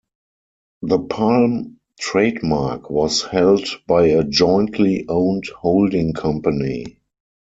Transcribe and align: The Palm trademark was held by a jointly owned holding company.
The 0.81 0.97
Palm 0.97 1.77
trademark 1.99 2.89
was 2.89 3.21
held 3.21 3.67
by 3.87 4.07
a 4.07 4.23
jointly 4.23 5.05
owned 5.07 5.45
holding 5.55 6.13
company. 6.13 6.97